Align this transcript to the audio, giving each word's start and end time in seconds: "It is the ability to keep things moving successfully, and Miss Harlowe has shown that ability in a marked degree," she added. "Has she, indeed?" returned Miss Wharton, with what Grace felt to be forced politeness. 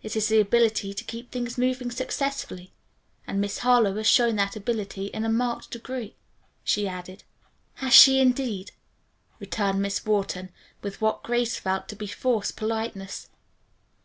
"It 0.00 0.14
is 0.14 0.28
the 0.28 0.38
ability 0.38 0.94
to 0.94 1.02
keep 1.02 1.32
things 1.32 1.58
moving 1.58 1.90
successfully, 1.90 2.72
and 3.26 3.40
Miss 3.40 3.58
Harlowe 3.58 3.96
has 3.96 4.06
shown 4.06 4.36
that 4.36 4.54
ability 4.54 5.06
in 5.06 5.24
a 5.24 5.28
marked 5.28 5.72
degree," 5.72 6.14
she 6.62 6.86
added. 6.86 7.24
"Has 7.74 7.92
she, 7.92 8.20
indeed?" 8.20 8.70
returned 9.40 9.82
Miss 9.82 10.06
Wharton, 10.06 10.52
with 10.82 11.00
what 11.00 11.24
Grace 11.24 11.56
felt 11.56 11.88
to 11.88 11.96
be 11.96 12.06
forced 12.06 12.56
politeness. 12.56 13.28